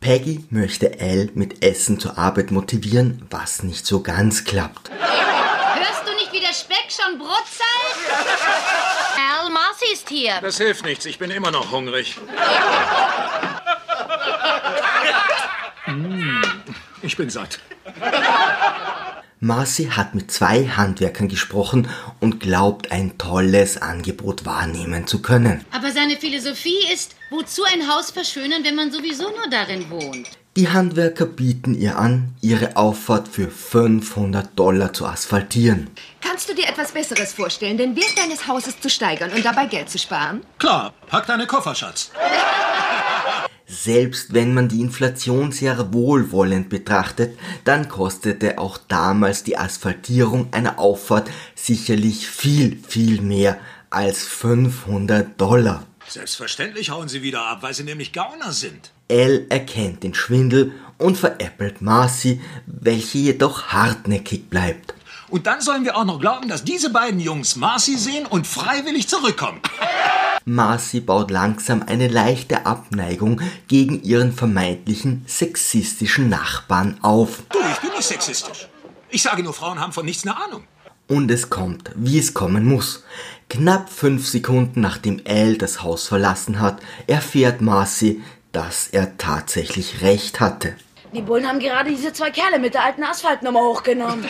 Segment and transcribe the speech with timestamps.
[0.00, 4.90] Peggy möchte Elle mit Essen zur Arbeit motivieren, was nicht so ganz klappt.
[4.90, 7.60] Hörst du nicht, wie der Speck schon brutzelt?
[9.18, 10.40] Al, Marcy ist hier.
[10.40, 12.16] Das hilft nichts, ich bin immer noch hungrig.
[15.84, 16.42] Hm,
[17.02, 17.58] ich bin satt.
[19.42, 21.88] Marcy hat mit zwei Handwerkern gesprochen
[22.20, 25.64] und glaubt, ein tolles Angebot wahrnehmen zu können.
[25.72, 30.28] Aber seine Philosophie ist, wozu ein Haus verschönern, wenn man sowieso nur darin wohnt?
[30.56, 35.88] Die Handwerker bieten ihr an, ihre Auffahrt für 500 Dollar zu asphaltieren.
[36.20, 39.88] Kannst du dir etwas Besseres vorstellen, den Wert deines Hauses zu steigern und dabei Geld
[39.88, 40.42] zu sparen?
[40.58, 42.10] Klar, pack deine Koffer, Schatz.
[43.82, 50.78] Selbst wenn man die Inflation sehr wohlwollend betrachtet, dann kostete auch damals die Asphaltierung einer
[50.78, 55.86] Auffahrt sicherlich viel, viel mehr als 500 Dollar.
[56.06, 58.90] Selbstverständlich hauen sie wieder ab, weil sie nämlich Gauner sind.
[59.08, 64.92] Elle erkennt den Schwindel und veräppelt Marcy, welche jedoch hartnäckig bleibt.
[65.30, 69.08] Und dann sollen wir auch noch glauben, dass diese beiden Jungs Marcy sehen und freiwillig
[69.08, 69.62] zurückkommen.
[70.44, 77.42] Marcy baut langsam eine leichte Abneigung gegen ihren vermeintlichen sexistischen Nachbarn auf.
[77.50, 78.68] Du, ich bin nicht sexistisch.
[79.10, 80.64] Ich sage nur, Frauen haben von nichts eine Ahnung.
[81.08, 83.04] Und es kommt, wie es kommen muss.
[83.48, 90.38] Knapp fünf Sekunden nachdem Al das Haus verlassen hat, erfährt Marcy, dass er tatsächlich recht
[90.38, 90.76] hatte.
[91.12, 94.24] Die Bullen haben gerade diese zwei Kerle mit der alten Asphaltnummer hochgenommen.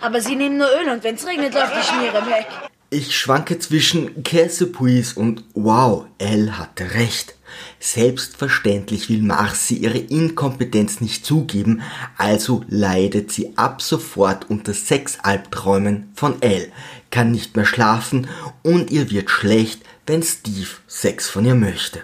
[0.00, 2.46] Aber sie nehmen nur Öl und wenn's regnet, läuft die Schmiere weg.
[2.90, 7.34] Ich schwanke zwischen Käsepuis und wow, Elle hatte recht.
[7.78, 11.82] Selbstverständlich will Marcy ihre Inkompetenz nicht zugeben,
[12.16, 16.72] also leidet sie ab sofort unter Sexalbträumen von Elle,
[17.10, 18.26] kann nicht mehr schlafen
[18.62, 22.00] und ihr wird schlecht, wenn Steve Sex von ihr möchte.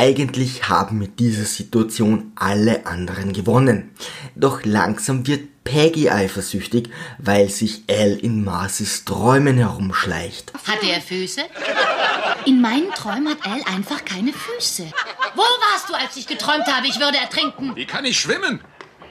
[0.00, 3.90] Eigentlich haben mit dieser Situation alle anderen gewonnen.
[4.36, 10.52] Doch langsam wird Peggy eifersüchtig, weil sich Al in Marcys Träumen herumschleicht.
[10.68, 11.40] Hatte er Füße?
[12.46, 14.84] In meinen Träumen hat Al einfach keine Füße.
[15.34, 17.74] Wo warst du, als ich geträumt habe, ich würde ertrinken?
[17.74, 18.60] Wie kann ich schwimmen?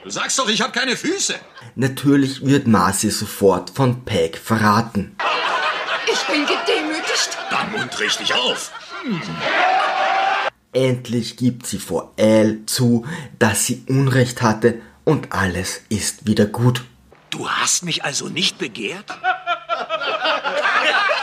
[0.04, 1.34] Du sagst doch, ich habe keine Füße.
[1.74, 5.14] Natürlich wird Marcy sofort von Peg verraten.
[6.10, 7.36] Ich bin gedemütigt.
[7.50, 8.72] Dann mund richtig auf.
[9.02, 9.20] Hm.
[10.78, 13.04] Endlich gibt sie vor Al zu,
[13.40, 16.84] dass sie Unrecht hatte und alles ist wieder gut.
[17.30, 19.06] Du hast mich also nicht begehrt?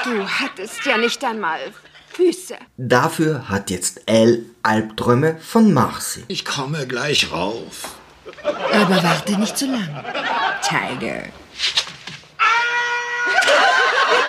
[0.03, 1.59] Du hattest ja nicht einmal
[2.09, 2.57] Füße.
[2.75, 6.25] Dafür hat jetzt Al Albträume von Marcy.
[6.27, 7.95] Ich komme gleich rauf.
[8.43, 10.03] Aber warte nicht zu lang.
[10.67, 11.23] Tiger.